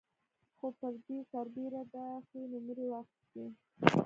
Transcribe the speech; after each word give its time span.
خو 0.57 0.67
پر 0.79 0.93
دې 1.05 1.17
سربېره 1.31 1.83
ده 1.93 2.05
ښې 2.27 2.41
نومرې 2.51 2.85
واخيستې. 2.89 3.43